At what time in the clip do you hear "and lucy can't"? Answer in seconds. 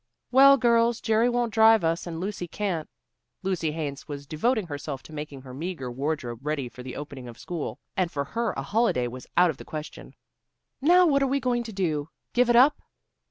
2.07-2.89